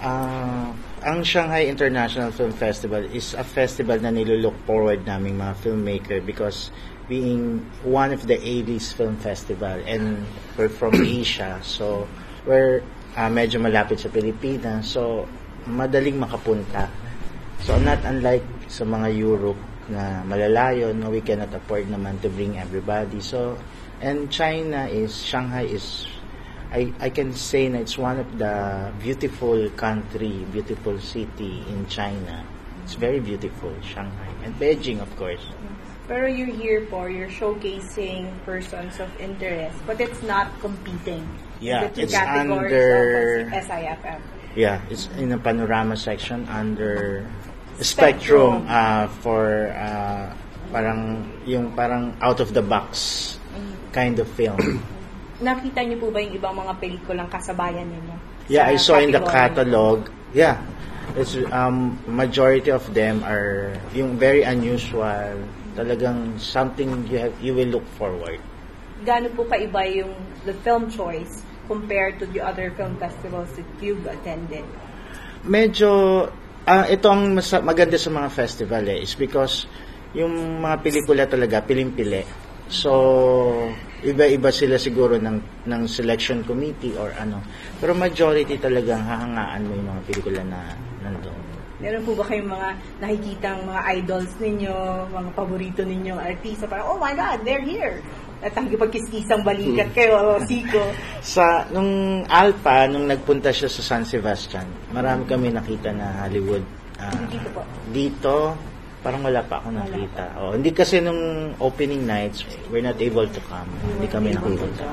Uh, 0.00 0.72
ang 1.02 1.26
Shanghai 1.26 1.66
International 1.66 2.30
Film 2.30 2.54
Festival 2.54 3.02
is 3.10 3.34
a 3.34 3.42
festival 3.42 3.98
na 3.98 4.14
nilulook 4.14 4.54
forward 4.64 5.02
naming 5.02 5.34
mga 5.34 5.54
filmmaker 5.58 6.22
because 6.22 6.70
being 7.10 7.66
one 7.82 8.14
of 8.14 8.30
the 8.30 8.38
80s 8.38 8.94
film 8.94 9.18
festival 9.18 9.74
and 9.84 10.22
we're 10.54 10.70
from 10.70 10.94
Asia 11.02 11.58
so 11.60 12.06
we're 12.46 12.86
uh, 13.18 13.26
medyo 13.26 13.58
malapit 13.58 13.98
sa 13.98 14.08
Pilipinas 14.08 14.94
so 14.94 15.26
madaling 15.66 16.18
makapunta. 16.18 16.86
So 17.62 17.78
not 17.78 18.02
unlike 18.02 18.42
sa 18.66 18.82
mga 18.82 19.14
Europe 19.14 19.58
na 19.90 20.22
malalayo 20.22 20.94
no 20.94 21.10
we 21.10 21.22
cannot 21.22 21.50
afford 21.54 21.90
naman 21.90 22.18
to 22.22 22.30
bring 22.30 22.58
everybody. 22.58 23.22
So 23.22 23.58
and 24.02 24.30
China 24.30 24.86
is 24.90 25.14
Shanghai 25.14 25.66
is 25.66 26.06
I, 26.72 26.92
I 27.00 27.10
can 27.10 27.36
say 27.36 27.68
na 27.68 27.84
it's 27.84 27.98
one 28.00 28.18
of 28.18 28.38
the 28.40 28.88
beautiful 28.96 29.68
country, 29.76 30.48
beautiful 30.52 30.98
city 30.98 31.60
in 31.68 31.84
China. 31.86 32.44
It's 32.84 32.94
very 32.94 33.20
beautiful, 33.20 33.76
Shanghai. 33.84 34.32
And 34.42 34.56
Beijing, 34.56 35.00
of 35.00 35.12
course. 35.16 35.44
Pero 36.08 36.26
you're 36.26 36.50
here 36.50 36.88
for, 36.88 37.10
you're 37.12 37.28
showcasing 37.28 38.32
persons 38.44 38.98
of 38.98 39.08
interest, 39.20 39.76
but 39.86 40.00
it's 40.00 40.22
not 40.24 40.48
competing. 40.60 41.28
Yeah, 41.60 41.92
it's 41.94 42.14
under- 42.16 43.52
SIFM. 43.52 44.20
Yeah, 44.56 44.80
it's 44.90 45.08
in 45.16 45.28
the 45.28 45.38
panorama 45.38 45.96
section 45.96 46.48
under 46.48 47.24
Spectrum. 47.80 48.64
Spectrum, 48.64 48.66
uh, 48.68 49.06
for 49.20 49.72
uh, 49.72 50.34
parang 50.72 51.28
yung 51.44 51.72
parang 51.72 52.16
out 52.20 52.40
of 52.40 52.52
the 52.52 52.60
box 52.60 53.38
kind 53.92 54.18
of 54.18 54.28
film. 54.36 54.82
Nakita 55.42 55.82
niyo 55.82 55.98
po 55.98 56.14
ba 56.14 56.22
yung 56.22 56.38
ibang 56.38 56.54
mga 56.54 56.72
pelikulang 56.78 57.26
kasabayan 57.26 57.90
ninyo? 57.90 58.16
Yeah, 58.46 58.70
I 58.70 58.78
Sa 58.78 58.94
saw 58.94 59.02
in 59.02 59.10
the 59.10 59.22
catalog. 59.26 60.06
Yeah. 60.30 60.62
It's 61.18 61.34
um 61.50 61.98
majority 62.06 62.70
of 62.70 62.86
them 62.94 63.26
are 63.26 63.74
yung 63.90 64.16
very 64.16 64.46
unusual, 64.46 65.34
talagang 65.74 66.38
something 66.38 67.04
you 67.10 67.18
have 67.18 67.34
you 67.42 67.52
will 67.58 67.68
look 67.68 67.84
forward. 67.98 68.38
Gaano 69.02 69.28
po 69.34 69.42
kaiba 69.50 69.82
yung 69.90 70.14
the 70.46 70.54
film 70.62 70.86
choice 70.86 71.42
compared 71.66 72.22
to 72.22 72.24
the 72.30 72.38
other 72.38 72.70
film 72.78 72.94
festivals 73.02 73.50
that 73.58 73.66
you've 73.82 74.06
attended? 74.06 74.64
Medyo 75.42 75.90
ah 76.70 76.86
ito 76.86 77.10
ang 77.10 77.34
mas, 77.34 77.50
maganda 77.66 77.98
sa 77.98 78.14
mga 78.14 78.30
festival 78.30 78.86
eh 78.86 79.02
is 79.02 79.18
because 79.18 79.66
yung 80.14 80.62
mga 80.62 80.76
pelikula 80.86 81.26
talaga 81.26 81.66
pilim-pili. 81.66 82.22
So 82.70 82.94
iba-iba 84.02 84.50
sila 84.50 84.76
siguro 84.76 85.16
ng 85.16 85.66
ng 85.66 85.82
selection 85.86 86.42
committee 86.42 86.94
or 86.94 87.14
ano. 87.16 87.38
Pero 87.78 87.94
majority 87.94 88.58
talagang 88.58 89.02
hahangaan 89.02 89.62
mo 89.62 89.72
yung 89.74 89.88
mga 89.88 90.02
pelikula 90.06 90.42
na 90.42 90.60
nandoon. 91.00 91.40
Meron 91.82 92.02
po 92.06 92.14
ba 92.14 92.22
kayong 92.22 92.46
mga 92.46 92.68
nakikitang 93.02 93.58
mga 93.66 93.80
idols 93.98 94.30
ninyo, 94.38 94.74
mga 95.10 95.30
paborito 95.34 95.82
ninyong 95.82 96.20
artista? 96.22 96.70
Parang, 96.70 96.94
oh 96.94 96.98
my 96.98 97.10
God, 97.10 97.42
they're 97.42 97.64
here! 97.64 97.98
At 98.38 98.54
ang 98.54 98.70
pagkiskisang 98.70 99.42
balikat 99.42 99.90
kayo, 99.94 100.38
Siko. 100.46 100.82
Sa 101.22 101.66
nung 101.70 102.22
Alpha 102.26 102.90
nung 102.90 103.06
nagpunta 103.06 103.54
siya 103.54 103.70
sa 103.70 103.82
San 103.82 104.02
Sebastian, 104.02 104.66
marami 104.90 105.26
kami 105.26 105.54
nakita 105.54 105.94
na 105.94 106.26
Hollywood. 106.26 106.62
ah, 106.98 107.10
Dito 107.30 107.48
po. 107.54 107.62
dito 107.90 108.34
parang 109.02 109.26
wala 109.26 109.42
pa 109.42 109.58
ako 109.58 109.74
nakita. 109.74 110.24
Oh, 110.38 110.54
hindi 110.54 110.70
kasi 110.70 111.02
nung 111.02 111.52
opening 111.58 112.06
nights, 112.06 112.46
we're 112.70 112.82
not 112.82 112.96
able 113.02 113.26
to 113.26 113.40
come. 113.50 113.66
Hindi 113.98 114.06
kami 114.06 114.30
nakapunta. 114.32 114.86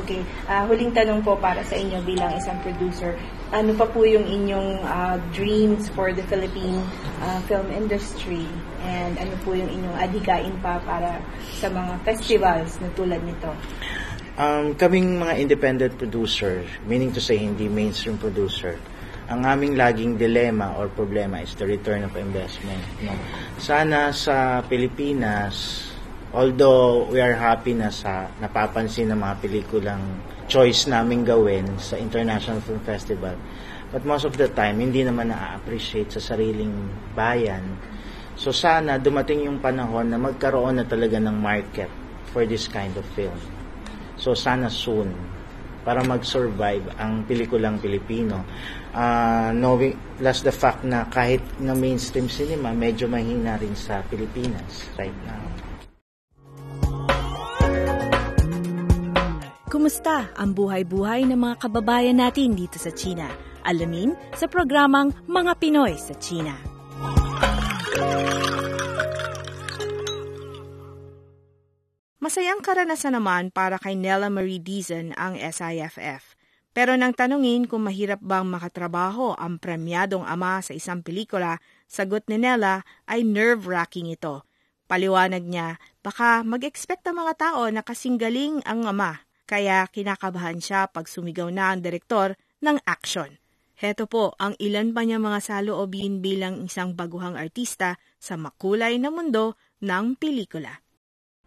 Okay. 0.00 0.24
Ah, 0.48 0.64
huling 0.66 0.90
tanong 0.90 1.20
po 1.22 1.36
para 1.36 1.60
sa 1.62 1.76
inyo 1.76 2.00
bilang 2.02 2.32
isang 2.34 2.56
producer. 2.64 3.14
Ano 3.52 3.76
pa 3.76 3.86
po 3.86 4.02
yung 4.02 4.24
inyong 4.24 4.82
ah, 4.82 5.20
dreams 5.36 5.92
for 5.92 6.10
the 6.10 6.24
Philippine 6.26 6.80
ah, 7.20 7.38
film 7.44 7.68
industry? 7.70 8.48
And 8.82 9.20
ano 9.20 9.36
po 9.44 9.52
yung 9.52 9.68
inyong 9.68 9.96
adhikain 10.00 10.56
pa 10.64 10.80
para 10.82 11.20
sa 11.60 11.68
mga 11.68 12.00
festivals 12.02 12.80
na 12.80 12.88
tulad 12.96 13.20
nito? 13.22 13.52
Um, 14.34 14.74
kaming 14.74 15.22
mga 15.22 15.38
independent 15.38 15.92
producer, 15.94 16.66
meaning 16.90 17.14
to 17.14 17.22
say 17.22 17.38
hindi 17.38 17.70
mainstream 17.70 18.18
producer, 18.18 18.74
ang 19.24 19.40
aming 19.48 19.80
laging 19.80 20.20
dilema 20.20 20.76
or 20.76 20.92
problema 20.92 21.40
is 21.40 21.56
the 21.56 21.64
return 21.64 22.04
of 22.04 22.12
investment. 22.12 22.80
No? 23.00 23.16
Sana 23.56 24.12
sa 24.12 24.60
Pilipinas, 24.68 25.80
although 26.36 27.08
we 27.08 27.24
are 27.24 27.32
happy 27.32 27.72
na 27.72 27.88
sa 27.88 28.28
napapansin 28.36 29.08
ng 29.08 29.20
mga 29.20 29.34
pelikulang 29.40 30.02
choice 30.44 30.84
namin 30.84 31.24
gawin 31.24 31.64
sa 31.80 31.96
International 31.96 32.60
Film 32.60 32.84
Festival, 32.84 33.32
but 33.88 34.04
most 34.04 34.28
of 34.28 34.36
the 34.36 34.52
time, 34.52 34.84
hindi 34.84 35.00
naman 35.00 35.32
na-appreciate 35.32 36.12
sa 36.12 36.20
sariling 36.20 36.92
bayan. 37.16 37.64
So 38.36 38.52
sana 38.52 39.00
dumating 39.00 39.48
yung 39.48 39.62
panahon 39.62 40.12
na 40.12 40.20
magkaroon 40.20 40.82
na 40.82 40.84
talaga 40.84 41.16
ng 41.16 41.36
market 41.38 41.88
for 42.28 42.44
this 42.44 42.68
kind 42.68 42.92
of 42.98 43.06
film. 43.16 43.38
So 44.20 44.36
sana 44.36 44.68
soon 44.68 45.33
para 45.84 46.00
mag-survive 46.02 46.88
ang 46.96 47.22
pelikulang 47.28 47.78
Pilipino. 47.78 48.42
Uh, 48.90 49.52
knowing, 49.52 49.94
plus 50.16 50.40
the 50.40 50.50
fact 50.50 50.82
na 50.82 51.04
kahit 51.12 51.44
na 51.60 51.76
mainstream 51.76 52.26
cinema, 52.26 52.72
medyo 52.72 53.06
mahina 53.06 53.60
rin 53.60 53.76
sa 53.76 54.00
Pilipinas 54.08 54.88
right 54.96 55.14
now. 55.28 55.44
Kumusta 59.74 60.32
ang 60.38 60.54
buhay-buhay 60.54 61.28
ng 61.28 61.36
mga 61.36 61.56
kababayan 61.68 62.16
natin 62.16 62.56
dito 62.56 62.80
sa 62.80 62.94
China? 62.94 63.26
Alamin 63.66 64.14
sa 64.32 64.46
programang 64.46 65.12
Mga 65.26 65.52
Pinoy 65.60 65.98
sa 65.98 66.14
China. 66.16 66.54
Masayang 72.34 72.66
karanasan 72.66 73.14
naman 73.14 73.54
para 73.54 73.78
kay 73.78 73.94
Nella 73.94 74.26
Marie 74.26 74.58
Dizon 74.58 75.14
ang 75.14 75.38
SIFF. 75.38 76.34
Pero 76.74 76.98
nang 76.98 77.14
tanungin 77.14 77.70
kung 77.70 77.86
mahirap 77.86 78.18
bang 78.18 78.42
makatrabaho 78.42 79.38
ang 79.38 79.62
premyadong 79.62 80.26
ama 80.26 80.58
sa 80.58 80.74
isang 80.74 80.98
pelikula, 80.98 81.62
sagot 81.86 82.26
ni 82.26 82.42
Nella 82.42 82.82
ay 83.06 83.22
nerve-wracking 83.22 84.10
ito. 84.10 84.42
Paliwanag 84.90 85.46
niya, 85.46 85.78
baka 86.02 86.42
mag-expect 86.42 87.06
ang 87.06 87.22
mga 87.22 87.38
tao 87.38 87.70
na 87.70 87.86
kasing 87.86 88.18
galing 88.18 88.58
ang 88.66 88.82
ama, 88.82 89.22
kaya 89.46 89.86
kinakabahan 89.86 90.58
siya 90.58 90.90
pag 90.90 91.06
sumigaw 91.06 91.54
na 91.54 91.70
ang 91.70 91.86
direktor 91.86 92.34
ng 92.58 92.82
action. 92.82 93.30
Heto 93.78 94.10
po 94.10 94.34
ang 94.42 94.58
ilan 94.58 94.90
pa 94.90 95.06
niya 95.06 95.22
mga 95.22 95.38
saloobin 95.38 96.18
bilang 96.18 96.66
isang 96.66 96.98
baguhang 96.98 97.38
artista 97.38 97.94
sa 98.18 98.34
makulay 98.34 98.98
na 98.98 99.14
mundo 99.14 99.54
ng 99.86 100.18
pelikula. 100.18 100.83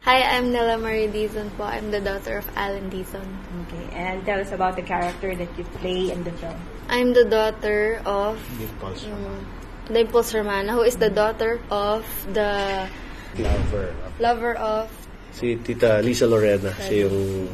Hi, 0.01 0.21
I'm 0.23 0.53
Nella 0.53 0.77
Marie 0.77 1.07
Dizon 1.07 1.49
po. 1.57 1.63
I'm 1.65 1.91
the 1.91 1.99
daughter 1.99 2.37
of 2.37 2.47
Alan 2.55 2.89
Dizon. 2.89 3.27
Okay, 3.67 3.85
and 3.91 4.23
tell 4.25 4.39
us 4.39 4.51
about 4.51 4.75
the 4.77 4.81
character 4.85 5.35
that 5.35 5.49
you 5.57 5.63
play 5.81 6.11
in 6.11 6.23
the 6.23 6.31
film. 6.39 6.55
I'm 6.87 7.11
the 7.13 7.25
daughter 7.25 7.99
of 8.05 8.39
Impulse 8.61 9.03
um, 9.05 9.43
Dimples 9.91 10.31
Hermana, 10.31 10.71
who 10.73 10.83
is 10.83 10.95
the 10.95 11.09
daughter 11.09 11.59
of 11.69 12.05
the 12.31 12.87
lover. 13.37 13.95
lover 14.19 14.53
of 14.55 14.87
Si 15.33 15.55
Tita 15.57 15.99
Lisa 16.01 16.25
Lorena, 16.25 16.71
siya 16.79 17.09
yung 17.11 17.51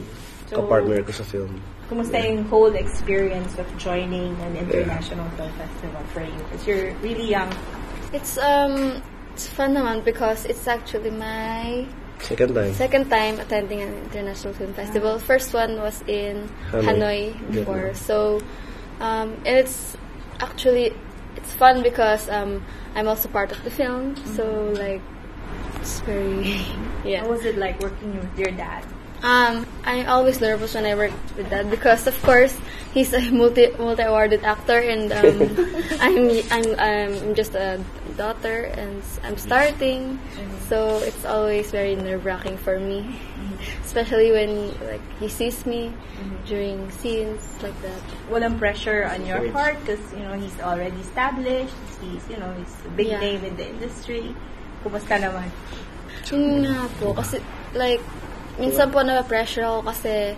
So- 0.52 0.62
kapartner 0.62 1.02
ko 1.08 1.12
sa 1.12 1.24
film. 1.26 1.58
Kumusta 1.90 2.22
yung 2.22 2.46
whole 2.54 2.76
experience 2.78 3.58
of 3.58 3.66
joining 3.82 4.36
an 4.46 4.56
international 4.56 5.26
film 5.36 5.52
festival 5.58 6.04
for 6.14 6.22
you? 6.22 6.38
Because 6.48 6.64
you're 6.70 6.94
really 7.02 7.28
young. 7.28 7.50
It's 8.14 8.38
um 8.38 9.02
it's 9.34 9.50
fun 9.50 9.74
naman 9.74 10.06
because 10.06 10.46
it's 10.46 10.70
actually 10.70 11.10
my 11.12 11.84
Second 12.24 12.56
time. 12.56 12.74
second 12.74 13.10
time 13.10 13.39
attending 13.39 13.82
an 13.82 13.94
international 14.08 14.53
film 14.53 14.74
festival. 14.74 15.20
First 15.20 15.53
one 15.53 15.77
was 15.82 16.01
in 16.08 16.50
Hanoi. 16.72 16.84
Hanoi, 16.84 17.51
before. 17.51 17.94
So 17.94 18.39
um 19.00 19.36
and 19.46 19.58
it's 19.60 19.98
actually 20.39 20.96
it's 21.36 21.51
fun 21.53 21.84
because 21.84 22.30
um 22.30 22.63
I'm 22.96 23.08
also 23.08 23.27
part 23.27 23.51
of 23.51 23.63
the 23.63 23.72
film. 23.72 24.15
So 24.36 24.72
like 24.80 25.01
it's 25.82 26.00
very 26.01 26.63
yeah. 27.03 27.22
How 27.22 27.30
was 27.30 27.44
it 27.46 27.58
like 27.58 27.80
working 27.82 28.15
with 28.15 28.39
your 28.39 28.51
dad? 28.51 28.86
Um, 29.24 29.65
I'm 29.86 30.06
always 30.08 30.42
nervous 30.42 30.75
when 30.75 30.84
I 30.84 30.96
work 30.96 31.12
with 31.38 31.50
that 31.50 31.72
because, 31.72 32.08
of 32.08 32.22
course, 32.24 32.51
he's 32.94 33.13
a 33.15 33.22
multi 33.32 33.72
multi 33.80 34.03
awarded 34.03 34.44
actor, 34.44 34.75
and 34.84 35.12
um, 35.15 35.39
I'm 36.03 36.27
I'm 36.51 36.68
I'm 36.75 37.13
just 37.34 37.56
a 37.56 37.80
daughter, 38.20 38.68
and 38.75 39.00
I'm 39.24 39.38
starting, 39.39 40.20
so 40.68 41.00
it's 41.00 41.24
always 41.24 41.72
very 41.72 41.96
nerve 41.96 42.25
wracking 42.27 42.58
for 42.60 42.75
me, 42.77 43.15
especially 43.88 44.36
when 44.36 44.75
like 44.84 45.00
he 45.24 45.30
sees 45.32 45.63
me 45.65 45.96
during 46.46 46.92
scenes 46.92 47.39
like 47.63 47.80
that. 47.80 48.03
Walang 48.27 48.60
pressure 48.60 49.08
on 49.08 49.24
your 49.25 49.48
part 49.56 49.80
because, 49.88 50.03
you 50.12 50.20
know, 50.20 50.36
he's 50.36 50.60
already 50.60 51.00
established. 51.00 51.72
He's, 52.03 52.27
you 52.27 52.36
know, 52.44 52.51
he's 52.60 52.75
a 52.86 52.92
big 52.92 53.08
Yeah. 53.08 53.24
name 53.24 53.39
in 53.48 53.56
the 53.56 53.72
industry. 53.72 54.36
Kumusta 54.84 55.15
naman? 55.15 55.48
Yun 56.27 56.68
nga 56.68 56.92
po, 57.00 57.15
kasi 57.15 57.39
like, 57.72 58.03
minsan 58.58 58.90
po 58.90 59.02
na-pressure 59.02 59.66
ako 59.66 59.80
kasi 59.90 60.36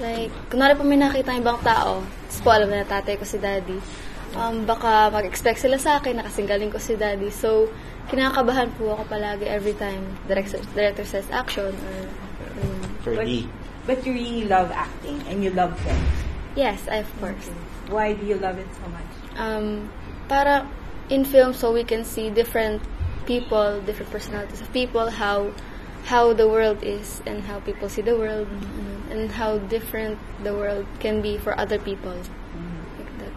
like, 0.00 0.32
kunwari 0.48 0.74
po 0.74 0.82
may 0.82 0.96
nakita 0.96 1.36
ibang 1.36 1.60
tao, 1.60 2.00
tapos 2.28 2.38
po 2.42 2.48
alam 2.50 2.70
na 2.70 2.82
tatay 2.82 3.14
ko 3.16 3.24
si 3.24 3.36
daddy, 3.38 3.78
um, 4.34 4.64
baka 4.64 5.12
mag-expect 5.12 5.60
sila 5.60 5.76
sa 5.76 6.00
akin 6.00 6.16
na 6.18 6.24
kasing 6.26 6.48
galing 6.48 6.72
ko 6.72 6.80
si 6.80 6.96
daddy. 6.96 7.28
So, 7.28 7.68
kinakabahan 8.08 8.72
po 8.74 8.96
ako 8.96 9.06
palagi 9.06 9.46
every 9.46 9.76
time 9.76 10.02
director, 10.26 10.58
director 10.74 11.04
says 11.06 11.28
action 11.30 11.70
or 11.70 11.98
um, 12.58 12.80
For 13.02 13.14
But, 13.14 13.26
me, 13.26 13.46
but 13.86 14.02
you 14.06 14.12
really 14.14 14.44
love 14.46 14.70
acting 14.70 15.22
and 15.28 15.42
you 15.44 15.50
love 15.50 15.74
film. 15.80 16.02
yes, 16.54 16.82
of 16.90 17.06
course. 17.20 17.50
Why 17.90 18.14
do 18.14 18.24
you 18.24 18.38
love 18.38 18.58
it 18.58 18.68
so 18.78 18.86
much? 18.90 19.10
um, 19.36 19.90
para 20.28 20.64
in 21.10 21.24
film 21.24 21.52
so 21.52 21.72
we 21.72 21.84
can 21.84 22.04
see 22.04 22.30
different 22.30 22.80
people, 23.26 23.80
different 23.84 24.10
personalities 24.10 24.60
of 24.60 24.68
people, 24.72 25.10
how 25.10 25.50
how 26.04 26.32
the 26.32 26.48
world 26.48 26.82
is 26.82 27.22
and 27.26 27.42
how 27.44 27.60
people 27.60 27.88
see 27.88 28.02
the 28.02 28.16
world 28.16 28.48
mm, 28.48 29.10
and 29.10 29.30
how 29.30 29.58
different 29.70 30.18
the 30.42 30.52
world 30.52 30.86
can 31.00 31.22
be 31.22 31.38
for 31.38 31.54
other 31.58 31.78
people. 31.78 32.12
Like 32.98 33.12
that. 33.18 33.32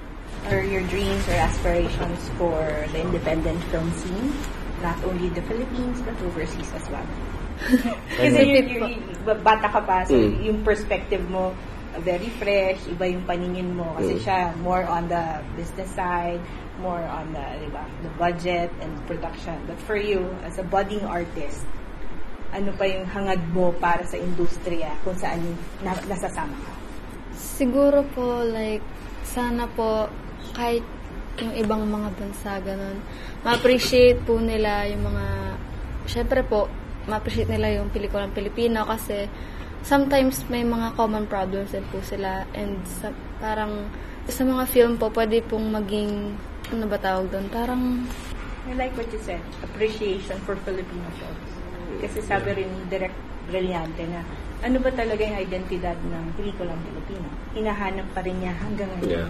Or 0.54 0.62
your 0.64 0.82
dreams 0.90 1.28
or 1.30 1.34
aspirations 1.38 2.20
for 2.38 2.58
the 2.92 3.00
independent 3.02 3.62
film 3.70 3.92
scene? 3.94 4.34
Not 4.82 4.98
only 5.06 5.28
in 5.28 5.34
the 5.34 5.42
Philippines, 5.44 6.02
but 6.02 6.14
overseas 6.22 6.70
as 6.74 6.86
well. 6.90 7.08
Kasi 8.20 8.44
you, 8.44 8.60
you, 8.68 8.80
you- 8.88 9.40
bata 9.42 9.70
ka 9.72 9.82
pa, 9.82 10.04
so 10.06 10.14
Mm. 10.14 10.44
yung 10.44 10.60
perspective 10.62 11.24
mo, 11.32 11.56
very 12.04 12.28
fresh, 12.38 12.78
iba 12.92 13.08
yung 13.10 13.24
paningin 13.24 13.74
mo. 13.74 13.88
Kasi 13.98 14.20
Mm. 14.20 14.22
siya, 14.22 14.40
more 14.62 14.84
on 14.86 15.08
the 15.08 15.24
business 15.56 15.90
side, 15.96 16.44
more 16.84 17.00
on 17.02 17.32
the, 17.32 17.46
di 17.64 17.70
ba, 17.72 17.82
the 18.04 18.12
budget 18.20 18.70
and 18.84 18.92
production. 19.08 19.56
But 19.66 19.80
for 19.88 19.96
you, 19.96 20.28
as 20.44 20.60
a 20.60 20.66
budding 20.68 21.02
artist, 21.08 21.64
ano 22.56 22.72
pa 22.80 22.88
yung 22.88 23.04
hangad 23.12 23.42
mo 23.52 23.76
para 23.76 24.08
sa 24.08 24.16
industriya 24.16 24.96
kung 25.04 25.16
saan 25.20 25.44
yung 25.44 25.60
na, 25.84 25.92
nasasama 26.08 26.56
ka? 26.56 26.72
Siguro 27.36 28.08
po 28.16 28.42
like 28.48 28.84
sana 29.28 29.68
po 29.68 30.08
kahit 30.56 30.84
yung 31.44 31.52
ibang 31.60 31.84
mga 31.84 32.16
bansa 32.16 32.64
ganun, 32.64 33.04
ma-appreciate 33.44 34.24
po 34.24 34.40
nila 34.40 34.88
yung 34.88 35.04
mga 35.04 35.26
syempre 36.08 36.40
po 36.48 36.72
ma-appreciate 37.06 37.52
nila 37.52 37.76
yung 37.76 37.92
pelikulang 37.92 38.32
Pilipino 38.32 38.88
kasi 38.88 39.28
sometimes 39.86 40.42
may 40.50 40.66
mga 40.66 40.98
common 40.98 41.30
problems 41.30 41.76
din 41.76 41.86
po 41.94 42.02
sila 42.02 42.48
and 42.58 42.82
sa, 42.88 43.14
parang 43.38 43.86
sa 44.26 44.42
mga 44.42 44.66
film 44.66 44.98
po 44.98 45.14
pwede 45.14 45.46
pong 45.46 45.70
maging 45.70 46.34
ano 46.74 46.86
ba 46.90 46.98
tawag 46.98 47.30
doon? 47.30 47.46
Parang 47.54 48.02
I 48.66 48.74
like 48.74 48.98
what 48.98 49.06
you 49.14 49.22
said, 49.22 49.44
appreciation 49.62 50.42
for 50.42 50.58
Filipino 50.66 51.06
films. 51.22 51.55
Kasi 52.02 52.20
sabi 52.24 52.50
rin 52.56 52.70
ni 52.70 52.82
Direct 52.92 53.18
Brillante 53.46 54.04
na 54.10 54.22
ano 54.66 54.82
ba 54.82 54.90
talaga 54.90 55.22
yung 55.22 55.38
identidad 55.38 55.94
ng 55.94 56.26
pelikulang 56.40 56.80
Pilipino? 56.82 57.28
Hinahanap 57.54 58.08
pa 58.18 58.26
rin 58.26 58.38
niya 58.42 58.54
hanggang 58.58 58.90
ngayon. 58.98 59.30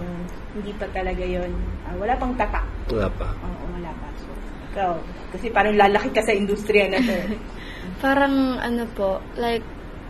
Hindi 0.56 0.72
pa 0.80 0.86
talaga 0.88 1.20
yon 1.20 1.52
ah, 1.84 1.94
wala 2.00 2.14
pang 2.16 2.32
tatak. 2.40 2.64
Wala 2.88 3.08
pa. 3.12 3.28
Oo, 3.44 3.64
wala 3.76 3.90
pa. 3.92 4.06
So, 4.16 4.30
ikaw, 4.72 4.92
kasi 5.36 5.46
parang 5.52 5.76
lalaki 5.76 6.08
ka 6.16 6.24
sa 6.24 6.32
industriya 6.32 6.88
na 6.88 7.00
to. 7.04 7.16
Parang 8.04 8.60
ano 8.60 8.84
po, 8.92 9.22
like, 9.38 9.64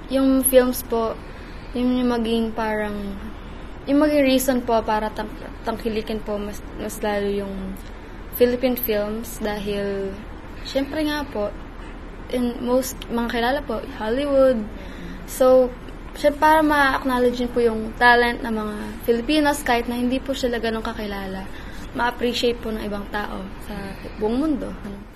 yung 0.08 0.42
films 0.46 0.82
po, 0.86 1.14
yung, 1.74 1.98
yung 2.00 2.10
maging 2.10 2.50
parang, 2.56 3.14
yung 3.84 4.00
maging 4.00 4.24
reason 4.26 4.58
po 4.64 4.80
para 4.82 5.12
tang, 5.12 5.30
tangkilikin 5.62 6.18
po 6.24 6.40
mas, 6.40 6.58
mas 6.80 6.98
lalo 7.04 7.28
yung 7.30 7.54
Philippine 8.34 8.78
films 8.80 9.38
dahil, 9.38 10.10
syempre 10.64 11.04
nga 11.04 11.22
po, 11.28 11.52
in 12.32 12.58
most, 12.62 12.96
mga 13.10 13.28
kilala 13.30 13.60
po, 13.62 13.82
Hollywood. 13.98 14.62
So, 15.26 15.70
syempre 16.16 16.40
para 16.40 16.60
ma-acknowledge 16.64 17.44
din 17.44 17.52
po 17.52 17.60
yung 17.60 17.92
talent 18.00 18.40
ng 18.40 18.54
mga 18.54 18.76
Filipinos 19.04 19.60
kahit 19.60 19.84
na 19.86 20.00
hindi 20.00 20.16
po 20.16 20.32
sila 20.32 20.56
ganun 20.56 20.84
kakilala. 20.84 21.44
Ma-appreciate 21.96 22.60
po 22.60 22.72
ng 22.72 22.84
ibang 22.84 23.04
tao 23.12 23.44
sa 23.68 23.74
buong 24.20 24.36
mundo. 24.36 24.68
Ano. 24.84 25.15